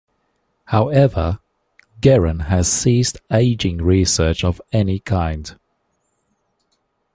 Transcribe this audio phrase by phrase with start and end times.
[0.65, 1.37] However,
[2.01, 5.55] Geron has ceased aging research of any kind.